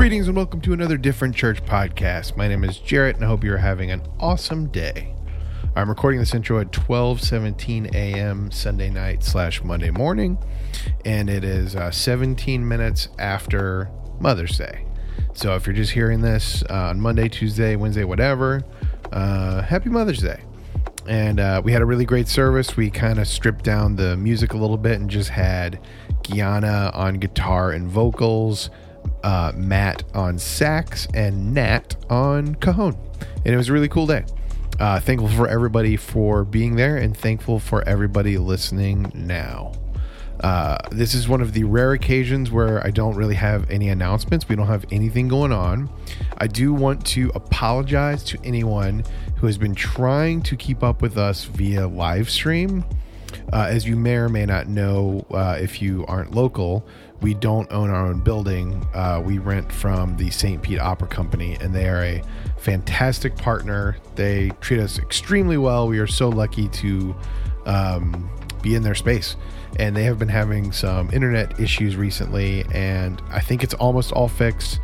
[0.00, 2.34] Greetings and welcome to another Different Church podcast.
[2.34, 5.14] My name is Jarrett and I hope you're having an awesome day.
[5.76, 8.50] I'm recording this intro at 12:17 a.m.
[8.50, 10.38] Sunday night slash Monday morning,
[11.04, 14.86] and it is uh, 17 minutes after Mother's Day.
[15.34, 18.64] So if you're just hearing this uh, on Monday, Tuesday, Wednesday, whatever,
[19.12, 20.40] uh, Happy Mother's Day.
[21.06, 22.74] And uh, we had a really great service.
[22.74, 25.78] We kind of stripped down the music a little bit and just had
[26.22, 28.70] Guyana on guitar and vocals,
[29.22, 32.96] uh, Matt on sax, and Nat on cajon.
[33.44, 34.24] And it was a really cool day.
[34.78, 39.72] Uh, thankful for everybody for being there and thankful for everybody listening now.
[40.40, 44.48] Uh, this is one of the rare occasions where I don't really have any announcements.
[44.48, 45.90] We don't have anything going on.
[46.38, 49.04] I do want to apologize to anyone
[49.36, 52.84] who has been trying to keep up with us via live stream.
[53.52, 56.86] Uh, as you may or may not know, uh, if you aren't local,
[57.20, 58.86] we don't own our own building.
[58.94, 60.62] Uh, we rent from the St.
[60.62, 62.22] Pete Opera Company, and they are a
[62.58, 63.96] fantastic partner.
[64.14, 65.86] They treat us extremely well.
[65.86, 67.14] We are so lucky to
[67.66, 68.30] um,
[68.62, 69.36] be in their space.
[69.78, 74.28] And they have been having some internet issues recently, and I think it's almost all
[74.28, 74.80] fixed.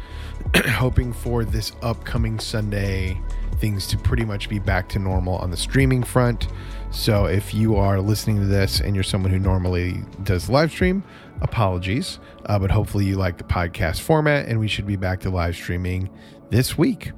[0.57, 3.21] Hoping for this upcoming Sunday
[3.59, 6.49] things to pretty much be back to normal on the streaming front.
[6.91, 11.03] So if you are listening to this and you're someone who normally does live stream,
[11.49, 12.19] apologies.
[12.45, 15.55] Uh, but hopefully you like the podcast format, and we should be back to live
[15.55, 16.11] streaming
[16.51, 17.13] this week.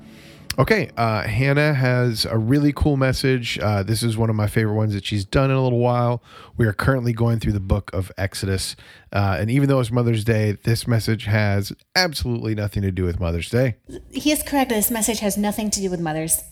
[0.59, 3.61] Okay, uh, Hannah has a really cool message.
[3.61, 6.21] Uh, this is one of my favorite ones that she's done in a little while.
[6.57, 8.75] We are currently going through the book of Exodus.
[9.13, 13.21] Uh, and even though it's Mother's Day, this message has absolutely nothing to do with
[13.21, 13.77] Mother's Day.
[14.11, 14.71] He is correct.
[14.71, 16.43] This message has nothing to do with mothers.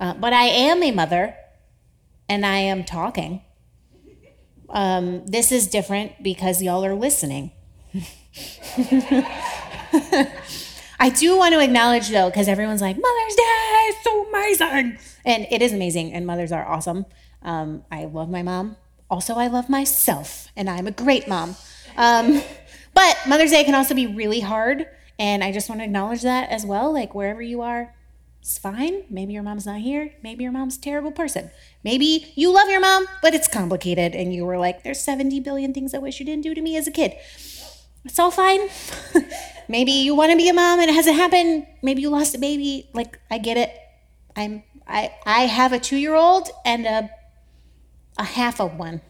[0.00, 1.36] Uh, but I am a mother
[2.28, 3.42] and I am talking.
[4.70, 7.52] Um, this is different because y'all are listening.
[10.98, 14.98] I do want to acknowledge though, because everyone's like, Mother's Day is so amazing.
[15.24, 17.06] And it is amazing, and mothers are awesome.
[17.42, 18.76] Um, I love my mom.
[19.10, 21.56] Also, I love myself, and I'm a great mom.
[21.96, 22.42] Um,
[22.94, 24.86] but Mother's Day can also be really hard,
[25.18, 26.92] and I just want to acknowledge that as well.
[26.92, 27.94] Like, wherever you are,
[28.44, 29.04] it's fine.
[29.08, 30.12] Maybe your mom's not here.
[30.22, 31.50] Maybe your mom's a terrible person.
[31.82, 35.72] Maybe you love your mom, but it's complicated, and you were like, there's 70 billion
[35.72, 37.14] things I wish you didn't do to me as a kid.
[38.04, 38.68] It's all fine.
[39.68, 41.66] Maybe you want to be a mom and it hasn't happened.
[41.82, 42.90] Maybe you lost a baby.
[42.92, 43.70] Like I get it.
[44.36, 47.08] I'm I I have a two year old and a
[48.18, 49.00] a half of one.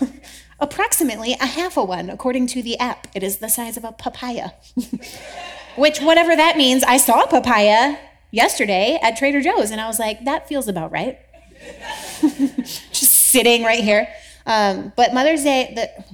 [0.58, 3.06] Approximately a half of one, according to the app.
[3.14, 4.50] It is the size of a papaya.
[5.76, 7.98] Which, whatever that means, I saw a papaya
[8.36, 11.18] yesterday at Trader Joe's and I was like, that feels about right.
[12.20, 14.08] Just sitting right here.
[14.44, 16.04] Um, but Mother's Day, the,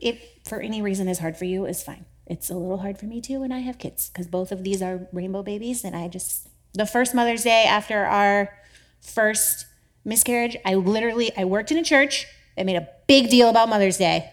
[0.00, 3.06] if for any reason is hard for you, is fine it's a little hard for
[3.06, 5.84] me too when I have kids because both of these are rainbow babies.
[5.84, 8.56] And I just, the first Mother's Day after our
[9.00, 9.66] first
[10.04, 13.98] miscarriage, I literally, I worked in a church that made a big deal about Mother's
[13.98, 14.30] Day.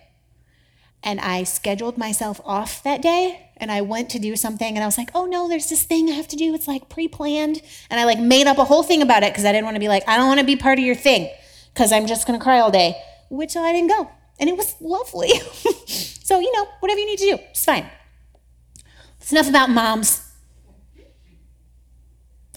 [1.04, 4.88] And I scheduled myself off that day and I went to do something and I
[4.88, 6.54] was like, oh no, there's this thing I have to do.
[6.54, 7.62] It's like pre planned.
[7.90, 9.80] And I like made up a whole thing about it because I didn't want to
[9.80, 11.30] be like, I don't want to be part of your thing
[11.74, 14.10] because I'm just going to cry all day, which I didn't go.
[14.40, 15.32] And it was lovely.
[16.32, 17.90] So, you know, whatever you need to do, it's fine.
[19.20, 20.32] It's enough about moms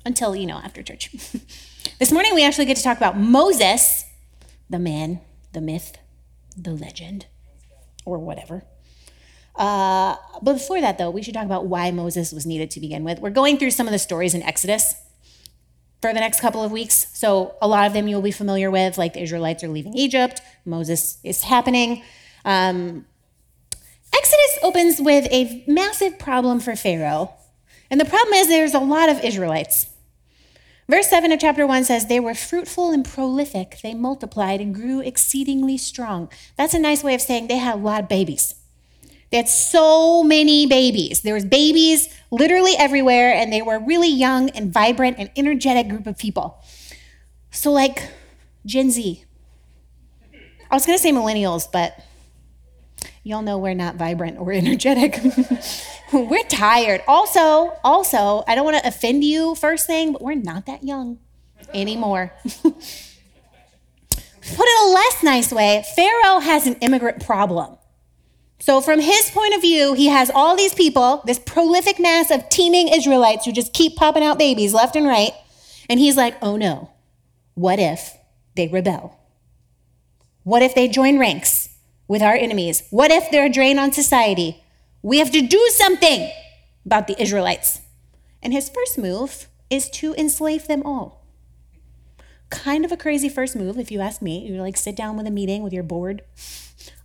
[0.06, 1.10] until, you know, after church.
[1.98, 4.04] this morning, we actually get to talk about Moses,
[4.70, 5.22] the man,
[5.54, 5.98] the myth,
[6.56, 7.26] the legend,
[8.04, 8.62] or whatever.
[9.56, 13.04] Uh, but before that, though, we should talk about why Moses was needed to begin
[13.04, 13.20] with.
[13.20, 14.94] We're going through some of the stories in Exodus
[16.02, 17.06] for the next couple of weeks.
[17.14, 20.40] So, a lot of them you'll be familiar with, like the Israelites are leaving Egypt,
[20.64, 22.02] Moses is happening.
[22.44, 23.06] Um,
[24.16, 27.32] Exodus opens with a massive problem for Pharaoh.
[27.90, 29.86] And the problem is there's a lot of Israelites.
[30.88, 33.78] Verse 7 of chapter 1 says, They were fruitful and prolific.
[33.82, 36.28] They multiplied and grew exceedingly strong.
[36.56, 38.54] That's a nice way of saying they had a lot of babies.
[39.34, 41.22] Had so many babies.
[41.22, 45.88] There was babies literally everywhere, and they were a really young and vibrant and energetic
[45.88, 46.62] group of people.
[47.50, 48.10] So, like
[48.64, 49.24] Gen Z.
[50.70, 51.98] I was going to say millennials, but
[53.24, 55.18] y'all know we're not vibrant or energetic.
[56.12, 57.02] we're tired.
[57.08, 61.18] Also, also, I don't want to offend you first thing, but we're not that young
[61.72, 62.32] anymore.
[62.52, 67.78] Put it a less nice way, Pharaoh has an immigrant problem.
[68.64, 72.48] So, from his point of view, he has all these people, this prolific mass of
[72.48, 75.32] teeming Israelites who just keep popping out babies left and right.
[75.90, 76.90] And he's like, oh no,
[77.54, 78.16] what if
[78.56, 79.18] they rebel?
[80.44, 81.68] What if they join ranks?
[82.08, 82.82] with our enemies?
[82.90, 84.62] What if they're a drain on society?
[85.02, 86.30] We have to do something.
[86.86, 87.80] about the Israelites.
[88.42, 91.24] And his first move is to enslave them all.
[92.50, 94.46] Kind of a crazy first move, if you ask me.
[94.46, 96.20] You like sit down with a meeting with your board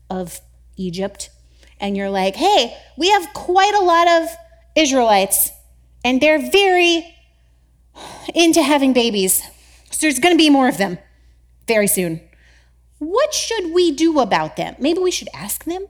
[0.10, 0.42] of
[0.76, 1.30] Egypt,
[1.80, 4.30] and you're like, hey, we have quite a lot of
[4.76, 5.52] Israelites,
[6.04, 7.16] and they're very
[8.34, 9.42] into having babies.
[9.92, 10.98] So there's going to be more of them
[11.68, 12.22] very soon.
[13.00, 14.76] What should we do about them?
[14.80, 15.88] Maybe we should ask them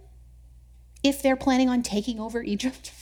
[1.04, 2.92] if they're planning on taking over Egypt.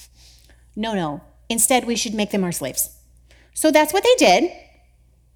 [0.80, 1.22] No, no.
[1.50, 2.96] Instead, we should make them our slaves.
[3.56, 4.52] So that's what they did.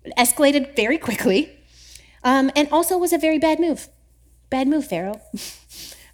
[0.04, 1.58] It escalated very quickly,
[2.24, 3.90] um, and also was a very bad move.
[4.52, 5.20] Bad move, Pharaoh.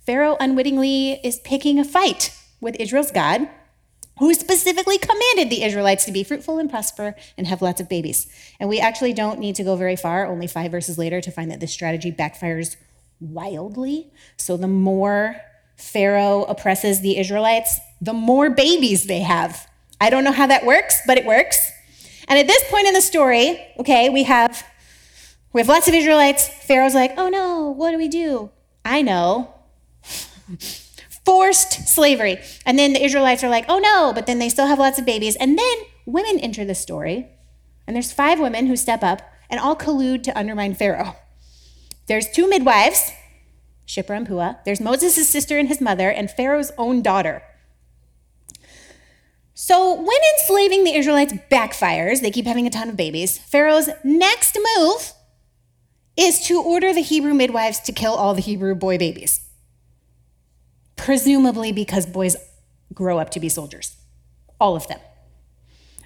[0.08, 3.50] Pharaoh unwittingly is picking a fight with Israel's God,
[4.20, 8.26] who specifically commanded the Israelites to be fruitful and prosper and have lots of babies.
[8.58, 11.52] And we actually don't need to go very far, only five verses later, to find
[11.52, 12.78] that this strategy backfires
[13.20, 14.10] wildly.
[14.38, 15.42] So the more
[15.76, 19.70] Pharaoh oppresses the Israelites, the more babies they have.
[20.00, 21.70] I don't know how that works, but it works.
[22.30, 24.66] And at this point in the story, okay, we have
[25.52, 26.48] we have lots of Israelites.
[26.48, 28.52] Pharaoh's like, "Oh no, what do we do?"
[28.86, 29.54] I know.
[31.26, 32.40] Forced slavery.
[32.66, 35.06] And then the Israelites are like, "Oh no," but then they still have lots of
[35.06, 35.36] babies.
[35.36, 37.28] And then women enter the story.
[37.86, 41.16] And there's five women who step up and all collude to undermine Pharaoh.
[42.08, 43.12] There's two midwives,
[43.86, 44.56] Shiphrah and Puah.
[44.66, 47.44] There's Moses' sister and his mother, and Pharaoh's own daughter.
[49.54, 53.38] So, when enslaving the Israelites backfires, they keep having a ton of babies.
[53.38, 55.14] Pharaoh's next move
[56.16, 59.47] is to order the Hebrew midwives to kill all the Hebrew boy babies.
[60.98, 62.36] Presumably because boys
[62.94, 63.96] grow up to be soldiers,
[64.60, 65.00] all of them.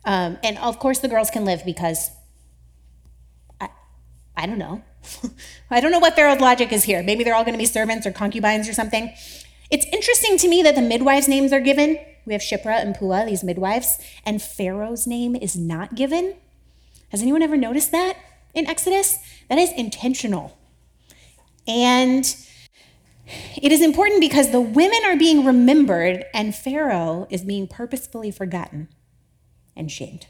[0.06, 2.12] Um, and of course, the girls can live because
[3.60, 3.70] I,
[4.38, 4.84] I don't know.
[5.72, 7.02] I don't know what Pharaoh's logic is here.
[7.02, 9.14] Maybe they're all going to be servants or concubines or something.
[9.72, 13.26] It's interesting to me that the midwives' names are given we have Shiphrah and Puah,
[13.26, 16.36] these midwives, and Pharaoh's name is not given.
[17.10, 18.18] Has anyone ever noticed that
[18.54, 19.18] in Exodus?
[19.50, 20.58] That is intentional.
[21.68, 22.24] And
[23.62, 28.88] it is important because the women are being remembered and Pharaoh is being purposefully forgotten
[29.76, 30.28] and shamed.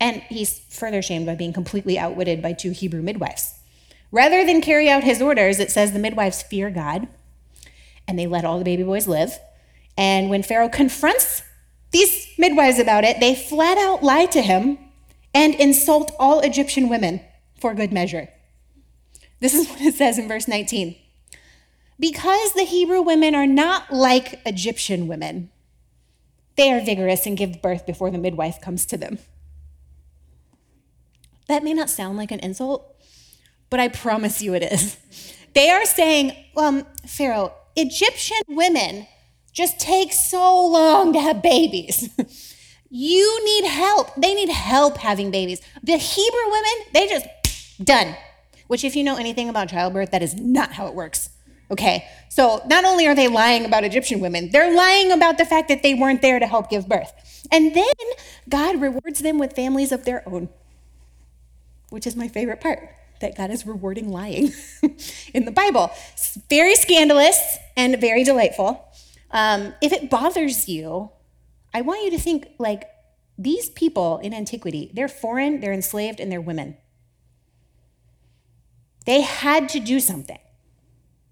[0.00, 3.54] And he's further shamed by being completely outwitted by two Hebrew midwives.
[4.10, 7.08] Rather than carry out his orders, it says the midwives fear God
[8.06, 9.38] and they let all the baby boys live.
[9.96, 11.42] And when Pharaoh confronts
[11.90, 14.78] these midwives about it, they flat out lie to him
[15.32, 17.20] and insult all Egyptian women
[17.58, 18.28] for good measure.
[19.40, 20.96] This is what it says in verse 19.
[21.98, 25.50] Because the Hebrew women are not like Egyptian women,
[26.56, 29.18] they are vigorous and give birth before the midwife comes to them.
[31.48, 32.94] That may not sound like an insult,
[33.70, 34.96] but I promise you it is.
[35.54, 39.06] They are saying, um, Pharaoh, Egyptian women
[39.52, 42.10] just take so long to have babies.
[42.90, 44.14] you need help.
[44.16, 45.60] They need help having babies.
[45.82, 47.26] The Hebrew women, they just
[47.84, 48.16] done.
[48.66, 51.28] Which, if you know anything about childbirth, that is not how it works.
[51.74, 55.66] Okay, so not only are they lying about Egyptian women, they're lying about the fact
[55.66, 57.12] that they weren't there to help give birth.
[57.50, 57.84] And then
[58.48, 60.50] God rewards them with families of their own,
[61.90, 62.90] which is my favorite part
[63.20, 64.52] that God is rewarding lying
[65.34, 65.90] in the Bible.
[66.12, 68.86] It's very scandalous and very delightful.
[69.32, 71.10] Um, if it bothers you,
[71.72, 72.84] I want you to think like
[73.36, 76.76] these people in antiquity, they're foreign, they're enslaved, and they're women.
[79.06, 80.38] They had to do something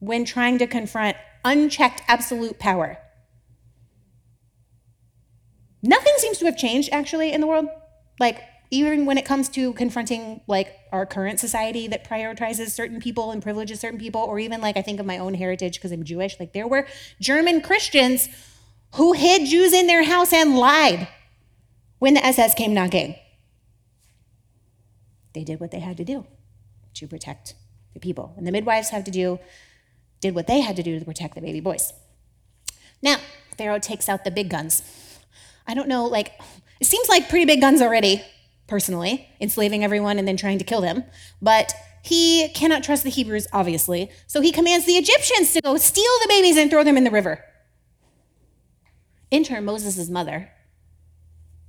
[0.02, 2.98] when trying to confront unchecked absolute power.
[5.80, 7.68] Nothing seems to have changed actually in the world.
[8.18, 8.42] Like,
[8.72, 13.42] even when it comes to confronting like our current society that prioritizes certain people and
[13.42, 16.40] privileges certain people or even like i think of my own heritage because i'm jewish
[16.40, 16.86] like there were
[17.20, 18.30] german christians
[18.94, 21.06] who hid jews in their house and lied
[21.98, 23.14] when the ss came knocking
[25.34, 26.24] they did what they had to do
[26.94, 27.54] to protect
[27.92, 29.38] the people and the midwives had to do
[30.22, 31.92] did what they had to do to protect the baby boys
[33.02, 33.18] now
[33.58, 34.82] pharaoh takes out the big guns
[35.66, 36.32] i don't know like
[36.80, 38.22] it seems like pretty big guns already
[38.72, 41.04] personally, enslaving everyone and then trying to kill them.
[41.42, 44.10] But he cannot trust the Hebrews, obviously.
[44.26, 47.10] So he commands the Egyptians to go steal the babies and throw them in the
[47.10, 47.44] river.
[49.30, 50.50] In turn, Moses' mother.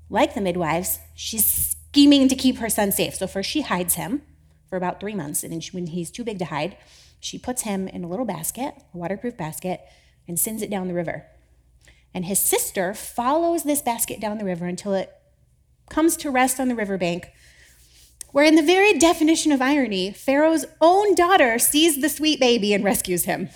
[0.10, 3.15] Like the midwives, she's scheming to keep her son safe.
[3.15, 4.22] So first she hides him
[4.69, 5.43] for about three months.
[5.43, 6.77] And then when he's too big to hide,
[7.23, 9.79] she puts him in a little basket, a waterproof basket,
[10.27, 11.25] and sends it down the river.
[12.13, 15.09] And his sister follows this basket down the river until it
[15.89, 17.27] comes to rest on the riverbank,
[18.31, 22.83] where, in the very definition of irony, Pharaoh's own daughter sees the sweet baby and
[22.83, 23.49] rescues him.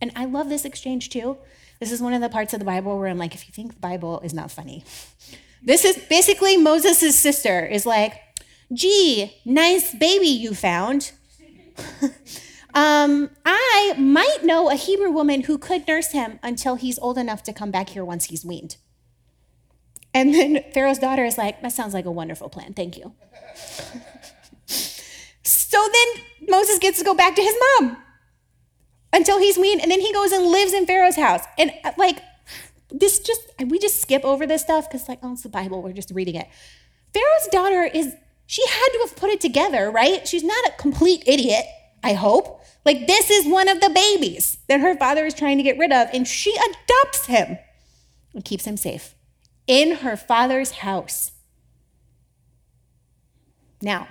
[0.00, 1.38] And I love this exchange too.
[1.78, 3.74] This is one of the parts of the Bible where I'm like, if you think
[3.74, 4.84] the Bible is not funny,
[5.62, 8.14] this is basically Moses' sister is like,
[8.72, 11.12] gee, nice baby you found.
[12.74, 17.42] um, I might know a Hebrew woman who could nurse him until he's old enough
[17.44, 18.76] to come back here once he's weaned.
[20.14, 22.74] And then Pharaoh's daughter is like, that sounds like a wonderful plan.
[22.74, 23.12] Thank you.
[25.44, 27.98] so then Moses gets to go back to his mom
[29.12, 29.80] until he's weaned.
[29.82, 31.42] And then he goes and lives in Pharaoh's house.
[31.58, 32.20] And uh, like,
[32.90, 35.82] this just, we just skip over this stuff because, like, oh, it's the Bible.
[35.82, 36.48] We're just reading it.
[37.12, 38.14] Pharaoh's daughter is,
[38.48, 40.26] she had to have put it together, right?
[40.26, 41.66] She's not a complete idiot,
[42.02, 42.64] I hope.
[42.82, 45.92] Like, this is one of the babies that her father is trying to get rid
[45.92, 47.58] of, and she adopts him
[48.32, 49.14] and keeps him safe
[49.66, 51.32] in her father's house.
[53.82, 54.08] Now,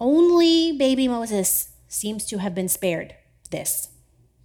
[0.00, 3.14] only baby Moses seems to have been spared
[3.50, 3.88] this.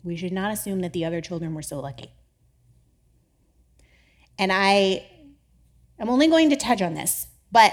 [0.03, 2.11] We should not assume that the other children were so lucky.
[4.37, 5.07] And I
[5.97, 7.71] am only going to touch on this, but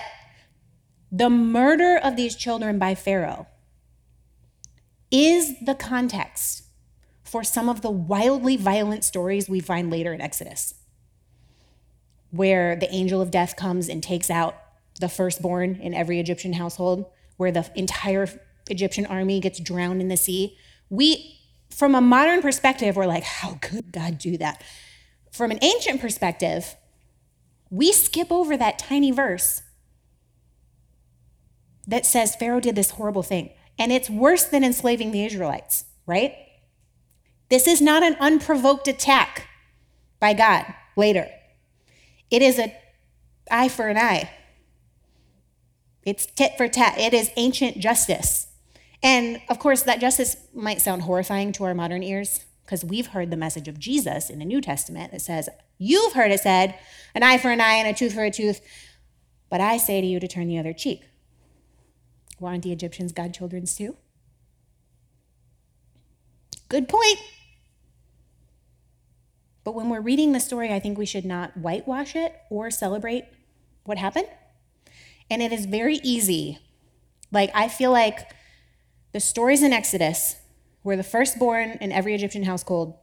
[1.11, 3.49] the murder of these children by Pharaoh
[5.11, 6.63] is the context
[7.25, 10.75] for some of the wildly violent stories we find later in Exodus
[12.31, 14.55] where the angel of death comes and takes out
[15.01, 17.05] the firstborn in every Egyptian household,
[17.37, 18.29] where the entire
[18.71, 20.57] Egyptian army gets drowned in the sea.
[20.91, 24.63] We, from a modern perspective, we're like, how could God do that?
[25.33, 26.77] From an ancient perspective,
[27.69, 29.63] we skip over that tiny verse
[31.87, 33.51] that says Pharaoh did this horrible thing.
[33.79, 36.35] And it's worse than enslaving the Israelites, right?
[37.49, 39.49] This is not an unprovoked attack
[40.21, 40.65] by God
[40.97, 41.29] later.
[42.31, 42.75] It is a
[43.51, 44.31] eye for an eye.
[46.05, 46.99] It's tit for tat.
[46.99, 48.49] It is ancient justice.
[49.03, 53.31] And of course, that justice might sound horrifying to our modern ears because we've heard
[53.31, 55.49] the message of Jesus in the New Testament that says,
[55.79, 56.79] You've heard it said,
[57.15, 58.61] an eye for an eye and a tooth for a tooth,
[59.51, 61.03] but I say to you to turn the other cheek.
[62.43, 63.97] Weren't the Egyptians godchildren's too?
[66.69, 67.19] Good point.
[69.63, 73.27] But when we're reading the story, I think we should not whitewash it or celebrate
[73.85, 74.27] what happened.
[75.31, 76.59] And it is very easy.
[77.31, 78.33] Like, I feel like
[79.13, 80.37] the stories in Exodus,
[80.83, 82.95] where the firstborn in every Egyptian household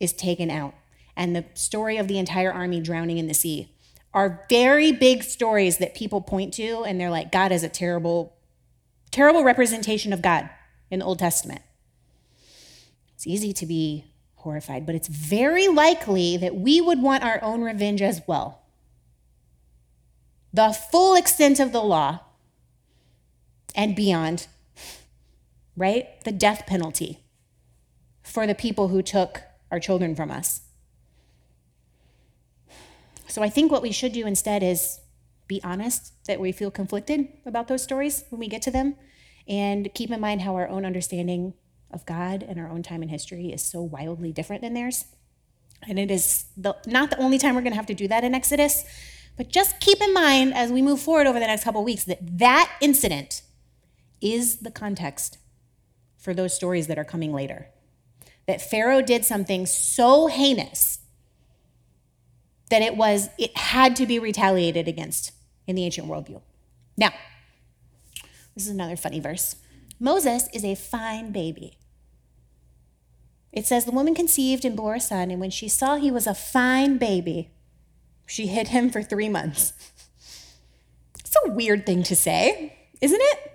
[0.00, 0.74] is taken out,
[1.14, 3.74] and the story of the entire army drowning in the sea,
[4.14, 8.35] are very big stories that people point to, and they're like, God is a terrible,
[9.16, 10.50] terrible representation of God
[10.90, 11.62] in the Old Testament.
[13.14, 14.04] It's easy to be
[14.34, 18.60] horrified, but it's very likely that we would want our own revenge as well.
[20.52, 22.20] The full extent of the law
[23.74, 24.48] and beyond,
[25.78, 26.22] right?
[26.24, 27.20] The death penalty
[28.22, 30.60] for the people who took our children from us.
[33.28, 35.00] So I think what we should do instead is
[35.48, 38.96] be honest that we feel conflicted about those stories when we get to them
[39.48, 41.54] and keep in mind how our own understanding
[41.90, 45.04] of God and our own time in history is so wildly different than theirs.
[45.88, 48.24] And it is the, not the only time we're going to have to do that
[48.24, 48.84] in Exodus,
[49.36, 52.38] but just keep in mind as we move forward over the next couple weeks that
[52.38, 53.42] that incident
[54.20, 55.38] is the context
[56.16, 57.68] for those stories that are coming later.
[58.46, 61.00] That Pharaoh did something so heinous
[62.70, 65.32] that it was it had to be retaliated against
[65.66, 66.40] in the ancient worldview.
[66.96, 67.12] Now,
[68.54, 69.56] this is another funny verse.
[69.98, 71.78] Moses is a fine baby.
[73.52, 76.26] It says, The woman conceived and bore a son, and when she saw he was
[76.26, 77.50] a fine baby,
[78.26, 79.72] she hid him for three months.
[81.18, 83.52] It's a weird thing to say, isn't it?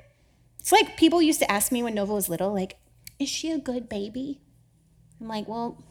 [0.59, 2.75] It's like people used to ask me when Nova was little, like,
[3.17, 4.41] is she a good baby?
[5.19, 5.81] I'm like, well,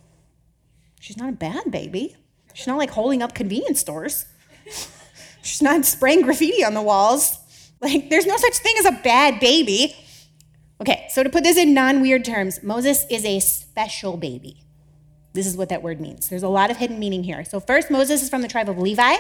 [1.01, 2.17] she's not a bad baby.
[2.53, 4.27] She's not like holding up convenience stores.
[5.43, 7.39] she's not spraying graffiti on the walls.
[7.81, 9.97] Like, there's no such thing as a bad baby.
[10.81, 14.65] Okay, so to put this in non weird terms, Moses is a special baby.
[15.33, 16.29] This is what that word means.
[16.29, 17.45] There's a lot of hidden meaning here.
[17.45, 19.17] So, first, Moses is from the tribe of Levi,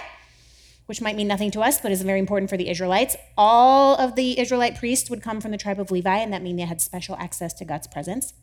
[0.87, 3.17] which might mean nothing to us, but is very important for the Israelites.
[3.37, 6.59] All of the Israelite priests would come from the tribe of Levi, and that means
[6.59, 8.35] they had special access to God's presence.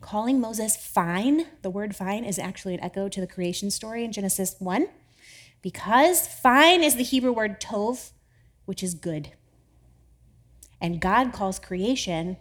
[0.00, 4.12] Calling Moses fine, the word fine is actually an echo to the creation story in
[4.12, 4.88] Genesis 1,
[5.62, 8.12] because fine is the Hebrew word tov,
[8.64, 9.32] which is good.
[10.80, 12.36] And God calls creation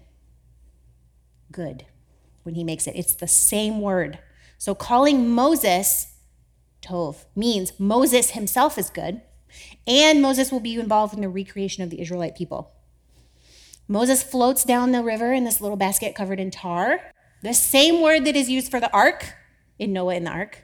[1.51, 1.85] good
[2.43, 2.95] when he makes it.
[2.95, 4.19] It's the same word.
[4.57, 6.15] So calling Moses
[6.81, 9.21] Tov means Moses himself is good,
[9.85, 12.71] and Moses will be involved in the recreation of the Israelite people.
[13.87, 17.01] Moses floats down the river in this little basket covered in tar,
[17.41, 19.33] the same word that is used for the ark
[19.79, 20.63] in Noah in the ark,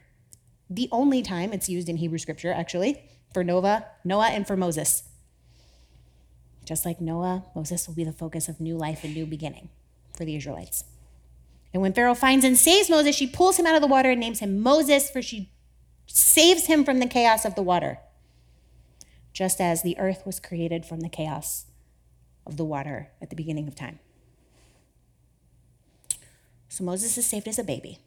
[0.70, 3.04] the only time it's used in Hebrew scripture, actually,
[3.34, 5.04] for Noah, Noah and for Moses.
[6.64, 9.70] Just like Noah, Moses will be the focus of new life and new beginning
[10.16, 10.86] for the Israelites.
[11.74, 14.20] And when Pharaoh finds and saves Moses, she pulls him out of the water and
[14.20, 15.52] names him Moses, for she
[16.08, 18.00] saves him from the chaos of the water,
[19.34, 21.66] just as the earth was created from the chaos
[22.48, 24.00] of the water at the beginning of time.
[26.70, 28.00] So Moses is saved as a baby.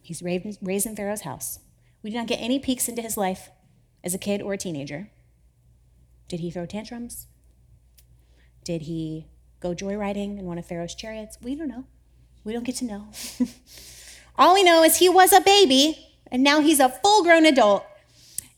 [0.00, 1.58] He's raised in Pharaoh's house.
[2.02, 3.50] We do not get any peeks into his life
[4.02, 5.10] as a kid or a teenager.
[6.28, 7.26] Did he throw tantrums?
[8.64, 9.26] Did he
[9.60, 11.38] go joyriding in one of Pharaoh's chariots?
[11.42, 11.84] We don't know.
[12.44, 13.08] We don't get to know.
[14.36, 17.84] All we know is he was a baby, and now he's a full grown adult.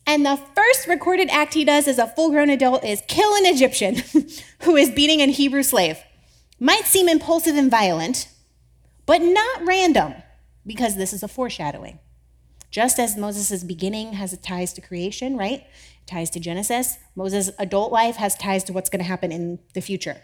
[0.07, 3.47] And the first recorded act he does as a full grown adult is kill an
[3.47, 3.97] Egyptian
[4.61, 5.99] who is beating a Hebrew slave.
[6.61, 8.29] Might seem impulsive and violent,
[9.07, 10.15] but not random,
[10.67, 11.99] because this is a foreshadowing.
[12.75, 15.65] Just as Moses' beginning has ties to creation, right?
[16.07, 19.81] Ties to Genesis, Moses' adult life has ties to what's going to happen in the
[19.81, 20.21] future.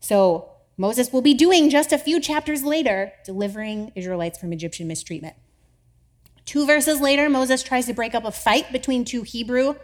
[0.00, 5.34] So Moses will be doing just a few chapters later, delivering Israelites from Egyptian mistreatment.
[6.44, 9.76] Two verses later, Moses tries to break up a fight between two Hebrew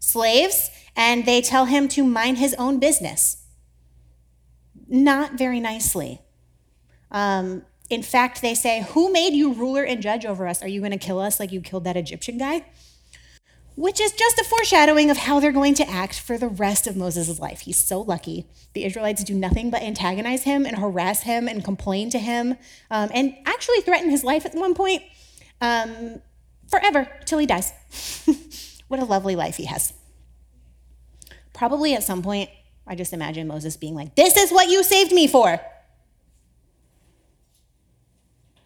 [0.00, 3.44] slaves, and they tell him to mind his own business.
[4.88, 6.22] Not very nicely.
[7.12, 10.62] Um, in fact, they say, Who made you ruler and judge over us?
[10.62, 12.64] Are you going to kill us like you killed that Egyptian guy?
[13.76, 16.96] Which is just a foreshadowing of how they're going to act for the rest of
[16.96, 17.60] Moses' life.
[17.60, 18.46] He's so lucky.
[18.72, 22.56] The Israelites do nothing but antagonize him and harass him and complain to him
[22.90, 25.02] um, and actually threaten his life at one point
[25.60, 26.22] um,
[26.68, 27.72] forever till he dies.
[28.88, 29.92] what a lovely life he has.
[31.52, 32.48] Probably at some point,
[32.86, 35.60] I just imagine Moses being like, This is what you saved me for.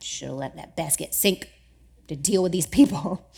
[0.03, 1.51] Should have let that basket sink
[2.09, 3.31] to deal with these people.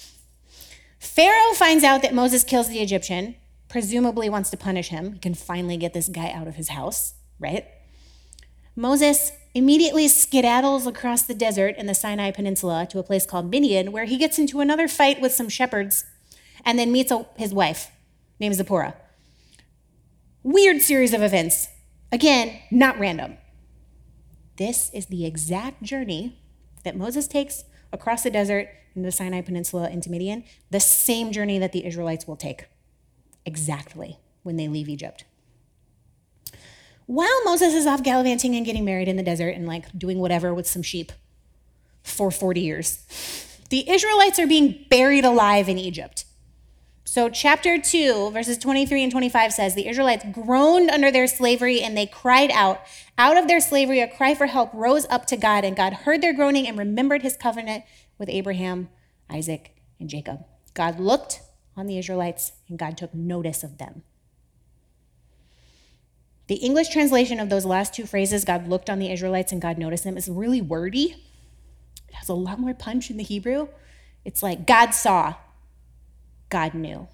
[0.98, 3.34] Pharaoh finds out that Moses kills the Egyptian,
[3.68, 5.14] presumably wants to punish him.
[5.14, 7.66] He can finally get this guy out of his house, right?
[8.76, 13.92] Moses immediately skedaddles across the desert in the Sinai Peninsula to a place called Midian,
[13.92, 16.04] where he gets into another fight with some shepherds
[16.64, 17.90] and then meets a, his wife,
[18.38, 18.94] named Zipporah.
[20.42, 21.68] Weird series of events.
[22.10, 23.38] Again, not random.
[24.56, 26.38] This is the exact journey
[26.84, 31.58] that Moses takes across the desert in the Sinai Peninsula into Midian, the same journey
[31.58, 32.66] that the Israelites will take
[33.44, 35.24] exactly when they leave Egypt.
[37.06, 40.54] While Moses is off gallivanting and getting married in the desert and like doing whatever
[40.54, 41.12] with some sheep
[42.02, 43.04] for 40 years,
[43.70, 46.24] the Israelites are being buried alive in Egypt.
[47.12, 51.94] So, chapter 2, verses 23 and 25 says The Israelites groaned under their slavery and
[51.94, 52.80] they cried out.
[53.18, 56.22] Out of their slavery, a cry for help rose up to God, and God heard
[56.22, 57.84] their groaning and remembered his covenant
[58.16, 58.88] with Abraham,
[59.28, 60.46] Isaac, and Jacob.
[60.72, 61.42] God looked
[61.76, 64.04] on the Israelites and God took notice of them.
[66.46, 69.76] The English translation of those last two phrases, God looked on the Israelites and God
[69.76, 71.14] noticed them, is really wordy.
[72.08, 73.68] It has a lot more punch in the Hebrew.
[74.24, 75.34] It's like God saw,
[76.52, 77.08] God knew.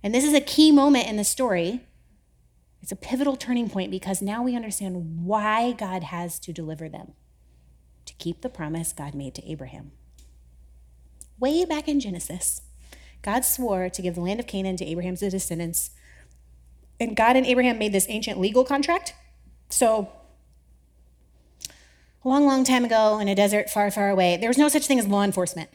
[0.00, 1.80] And this is a key moment in the story.
[2.80, 7.14] It's a pivotal turning point because now we understand why God has to deliver them
[8.06, 9.90] to keep the promise God made to Abraham.
[11.40, 12.60] Way back in Genesis,
[13.20, 15.90] God swore to give the land of Canaan to Abraham's descendants.
[17.00, 19.14] And God and Abraham made this ancient legal contract.
[19.70, 20.12] So,
[22.24, 24.86] a long, long time ago in a desert far, far away, there was no such
[24.86, 25.70] thing as law enforcement.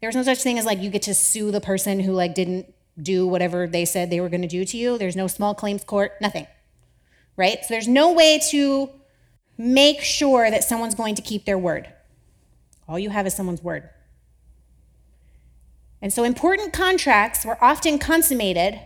[0.00, 2.72] There's no such thing as like you get to sue the person who like didn't
[3.00, 4.98] do whatever they said they were going to do to you.
[4.98, 6.46] There's no small claims court, nothing.
[7.36, 7.58] Right?
[7.62, 8.90] So there's no way to
[9.56, 11.88] make sure that someone's going to keep their word.
[12.88, 13.88] All you have is someone's word.
[16.00, 18.80] And so important contracts were often consummated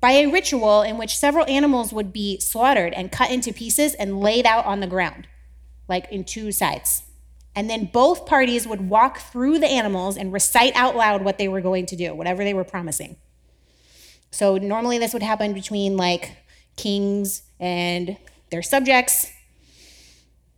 [0.00, 4.20] by a ritual in which several animals would be slaughtered and cut into pieces and
[4.20, 5.28] laid out on the ground,
[5.88, 7.02] like in two sides.
[7.54, 11.48] And then both parties would walk through the animals and recite out loud what they
[11.48, 13.16] were going to do, whatever they were promising.
[14.30, 16.36] So normally this would happen between like
[16.76, 18.16] kings and
[18.50, 19.32] their subjects,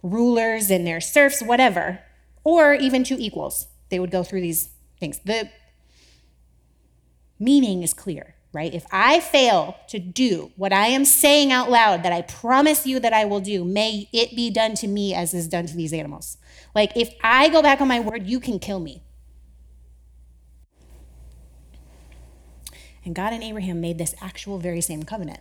[0.02, 2.00] rulers and their serfs, whatever,
[2.44, 3.68] or even two equals.
[3.88, 4.68] They would go through these
[5.00, 5.18] things.
[5.24, 5.50] The
[7.38, 8.74] meaning is clear right?
[8.74, 13.00] If I fail to do what I am saying out loud that I promise you
[13.00, 15.92] that I will do, may it be done to me as is done to these
[15.92, 16.36] animals.
[16.74, 19.02] Like, if I go back on my word, you can kill me.
[23.04, 25.40] And God and Abraham made this actual very same covenant.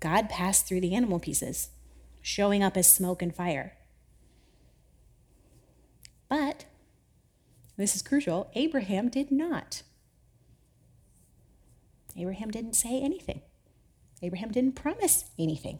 [0.00, 1.70] God passed through the animal pieces,
[2.20, 3.74] showing up as smoke and fire.
[6.28, 6.64] But,
[7.76, 9.82] this is crucial, Abraham did not.
[12.16, 13.40] Abraham didn't say anything.
[14.22, 15.78] Abraham didn't promise anything.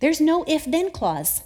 [0.00, 1.42] There's no if then clause.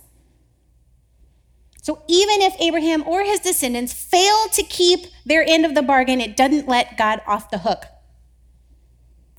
[1.85, 6.19] So even if Abraham or his descendants fail to keep their end of the bargain,
[6.19, 7.85] it doesn't let God off the hook.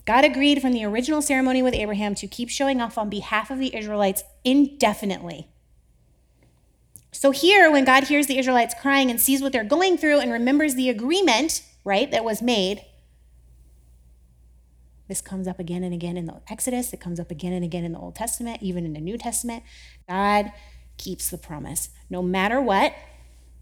[0.06, 3.58] God agreed from the original ceremony with Abraham to keep showing off on behalf of
[3.58, 5.48] the Israelites indefinitely.
[7.12, 10.32] So here, when God hears the Israelites crying and sees what they're going through and
[10.32, 12.86] remembers the agreement, right, that was made,
[15.08, 16.94] this comes up again and again in the Exodus.
[16.94, 19.64] It comes up again and again in the Old Testament, even in the New Testament.
[20.08, 20.52] God
[20.98, 21.90] keeps the promise.
[22.10, 22.94] No matter what,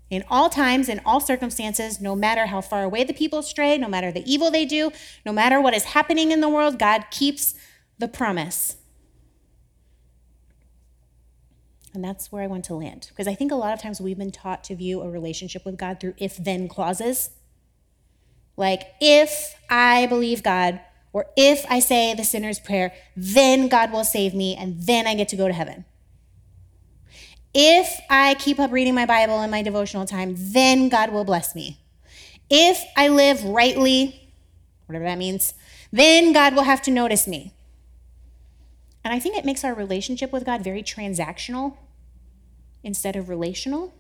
[0.10, 3.88] in all times, in all circumstances, no matter how far away the people stray, no
[3.88, 4.92] matter the evil they do,
[5.26, 7.56] no matter what is happening in the world, God keeps
[7.98, 8.78] the promise.
[11.94, 13.08] And that's where I want to land.
[13.10, 15.78] Because I think a lot of times we've been taught to view a relationship with
[15.78, 17.30] God through if then clauses.
[18.58, 20.80] Like, if I believe God,
[21.12, 25.16] or if I say the sinner's prayer, then God will save me, and then I
[25.16, 25.86] get to go to heaven.
[27.54, 31.54] If I keep up reading my Bible in my devotional time, then God will bless
[31.54, 31.80] me.
[32.50, 34.32] If I live rightly,
[34.88, 35.54] whatever that means,
[35.92, 37.54] then God will have to notice me.
[39.04, 41.78] And I think it makes our relationship with God very transactional
[42.84, 43.94] instead of relational.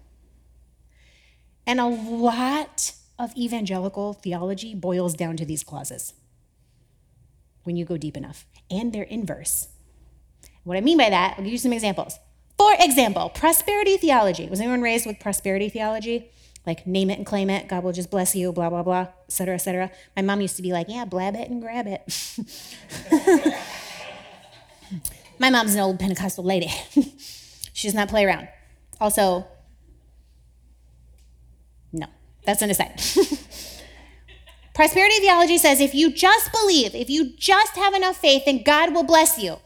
[1.67, 6.13] And a lot of evangelical theology boils down to these clauses
[7.63, 9.69] when you go deep enough, and they're inverse.
[10.63, 12.19] What I mean by that, I'll give you some examples.
[12.57, 14.47] For example, prosperity theology.
[14.47, 16.29] Was anyone raised with prosperity theology?
[16.65, 19.31] Like name it and claim it, God will just bless you, blah, blah, blah, et
[19.31, 19.91] cetera, et cetera.
[20.15, 22.01] My mom used to be like, yeah, blab it and grab it.
[25.39, 26.67] My mom's an old Pentecostal lady.
[27.73, 28.47] she does not play around.
[29.01, 29.45] Also,
[31.91, 32.05] no,
[32.45, 32.93] that's an aside.
[34.73, 38.93] Prosperity theology says if you just believe, if you just have enough faith, then God
[38.93, 39.57] will bless you.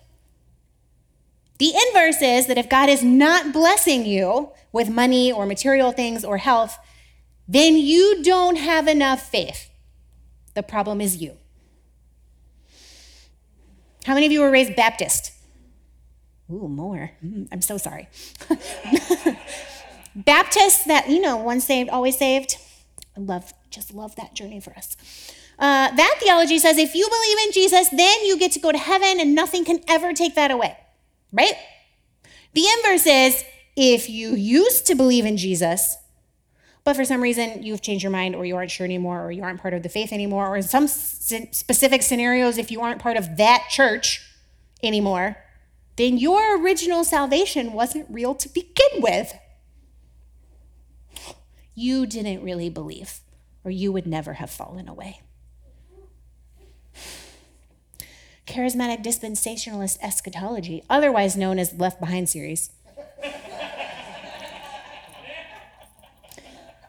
[1.57, 6.23] The inverse is that if God is not blessing you with money or material things
[6.23, 6.77] or health,
[7.47, 9.69] then you don't have enough faith.
[10.53, 11.37] The problem is you.
[14.05, 15.33] How many of you were raised Baptist?
[16.51, 17.11] Ooh, more.
[17.25, 18.07] Mm, I'm so sorry.
[20.15, 22.57] Baptists that, you know, once saved, always saved.
[23.17, 24.95] I love, just love that journey for us.
[25.59, 28.77] Uh, that theology says if you believe in Jesus, then you get to go to
[28.77, 30.77] heaven and nothing can ever take that away
[31.31, 31.53] right?
[32.53, 33.43] The inverse is
[33.75, 35.97] if you used to believe in Jesus,
[36.83, 39.43] but for some reason you've changed your mind or you aren't sure anymore or you
[39.43, 43.17] aren't part of the faith anymore, or in some specific scenarios, if you aren't part
[43.17, 44.21] of that church
[44.81, 45.37] anymore,
[45.97, 49.33] then your original salvation wasn't real to begin with.
[51.75, 53.19] You didn't really believe,
[53.63, 55.21] or you would never have fallen away.
[58.47, 62.71] Charismatic dispensationalist eschatology, otherwise known as Left Behind series,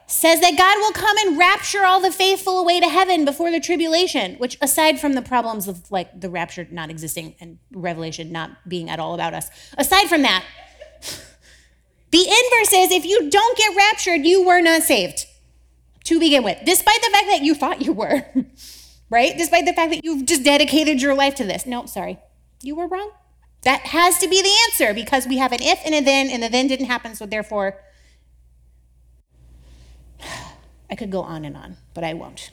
[0.06, 3.60] says that God will come and rapture all the faithful away to heaven before the
[3.60, 8.50] tribulation, which, aside from the problems of like the rapture not existing and Revelation not
[8.66, 10.44] being at all about us, aside from that,
[12.10, 15.26] the inverse is if you don't get raptured, you were not saved
[16.04, 18.24] to begin with, despite the fact that you thought you were.
[19.10, 19.36] right?
[19.36, 21.66] Despite the fact that you've just dedicated your life to this.
[21.66, 22.18] No, sorry.
[22.62, 23.12] You were wrong.
[23.62, 26.42] That has to be the answer because we have an if and a then, and
[26.42, 27.80] the then didn't happen, so therefore,
[30.90, 32.50] I could go on and on, but I won't.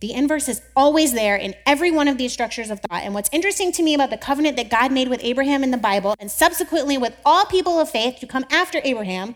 [0.00, 3.02] The inverse is always there in every one of these structures of thought.
[3.02, 5.76] And what's interesting to me about the covenant that God made with Abraham in the
[5.76, 9.34] Bible, and subsequently with all people of faith to come after Abraham,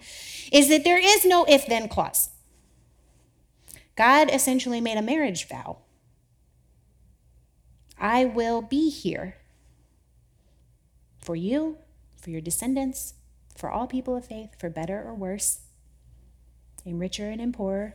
[0.52, 2.30] is that there is no if then clause.
[3.96, 5.78] God essentially made a marriage vow
[8.02, 9.36] I will be here
[11.20, 11.78] for you,
[12.20, 13.14] for your descendants,
[13.56, 15.60] for all people of faith, for better or worse,
[16.84, 17.94] in richer and in poorer,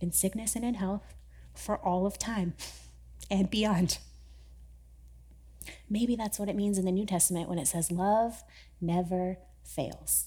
[0.00, 1.14] in sickness and in health,
[1.54, 2.54] for all of time
[3.30, 3.98] and beyond.
[5.88, 8.42] Maybe that's what it means in the New Testament when it says, Love
[8.80, 10.26] never fails.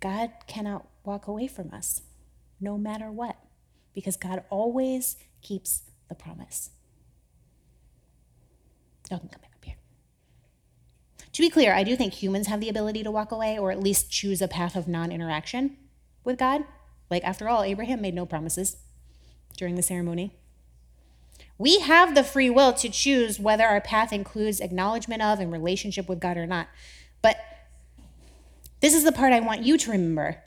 [0.00, 2.00] God cannot walk away from us
[2.58, 3.36] no matter what,
[3.94, 6.68] because God always keeps the promise.
[9.10, 9.76] Y'all can come back up here.
[11.32, 13.82] To be clear, I do think humans have the ability to walk away or at
[13.82, 15.78] least choose a path of non interaction
[16.22, 16.64] with God.
[17.10, 18.76] Like, after all, Abraham made no promises
[19.56, 20.34] during the ceremony.
[21.58, 26.08] We have the free will to choose whether our path includes acknowledgement of and relationship
[26.08, 26.68] with God or not.
[27.20, 27.36] But
[28.80, 30.42] this is the part I want you to remember.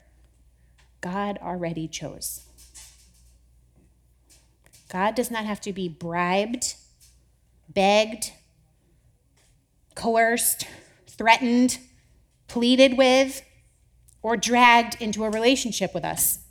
[1.00, 2.42] God already chose.
[4.94, 6.76] God does not have to be bribed,
[7.68, 8.30] begged,
[9.96, 10.68] coerced,
[11.08, 11.78] threatened,
[12.46, 13.42] pleaded with,
[14.22, 16.44] or dragged into a relationship with us.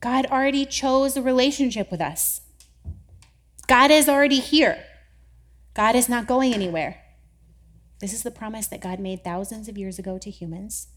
[0.00, 2.40] God already chose a relationship with us.
[3.66, 4.82] God is already here.
[5.74, 7.02] God is not going anywhere.
[8.00, 10.88] This is the promise that God made thousands of years ago to humans,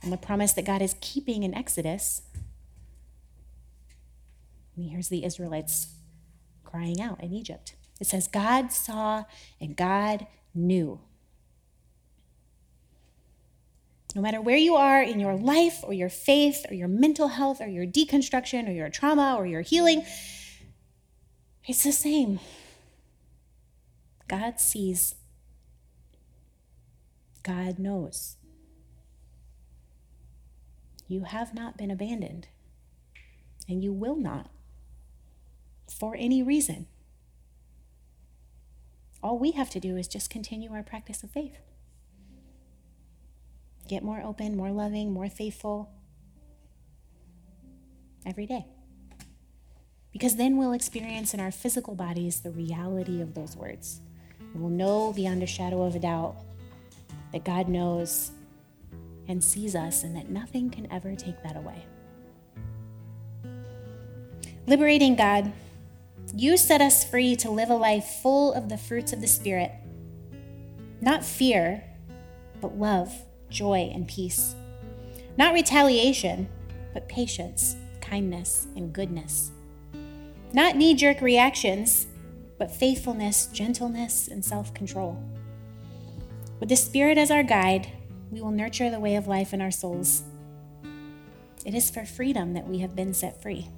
[0.00, 2.22] and the promise that God is keeping in Exodus.
[4.76, 5.94] And here's the Israelites
[6.64, 7.74] crying out in Egypt.
[8.00, 9.24] It says, God saw
[9.60, 11.00] and God knew.
[14.14, 17.60] No matter where you are in your life or your faith or your mental health
[17.60, 20.04] or your deconstruction or your trauma or your healing,
[21.66, 22.38] it's the same.
[24.28, 25.16] God sees,
[27.42, 28.36] God knows.
[31.08, 32.48] You have not been abandoned,
[33.68, 34.50] and you will not
[35.88, 36.86] for any reason.
[39.22, 41.58] All we have to do is just continue our practice of faith.
[43.88, 45.90] Get more open, more loving, more faithful
[48.26, 48.66] every day.
[50.12, 54.00] Because then we'll experience in our physical bodies the reality of those words.
[54.54, 56.36] We'll know beyond a shadow of a doubt
[57.32, 58.30] that God knows
[59.26, 61.84] and sees us and that nothing can ever take that away.
[64.66, 65.52] Liberating God,
[66.36, 69.70] you set us free to live a life full of the fruits of the Spirit.
[71.00, 71.84] Not fear,
[72.60, 73.12] but love,
[73.50, 74.56] joy, and peace.
[75.36, 76.48] Not retaliation,
[76.92, 79.52] but patience, kindness, and goodness.
[80.52, 82.08] Not knee jerk reactions,
[82.58, 85.22] but faithfulness, gentleness, and self control.
[86.58, 87.88] With the Spirit as our guide,
[88.32, 90.24] we will nurture the way of life in our souls.
[91.64, 93.68] It is for freedom that we have been set free.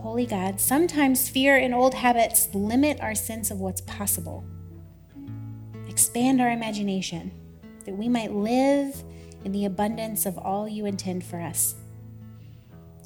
[0.00, 4.44] Holy God, sometimes fear and old habits limit our sense of what's possible.
[5.88, 7.32] Expand our imagination
[7.84, 9.02] that we might live
[9.44, 11.74] in the abundance of all you intend for us.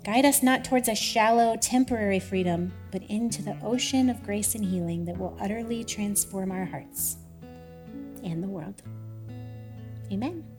[0.04, 4.64] Guide us not towards a shallow, temporary freedom, but into the ocean of grace and
[4.64, 7.16] healing that will utterly transform our hearts
[8.22, 8.82] and the world.
[10.12, 10.51] Amen.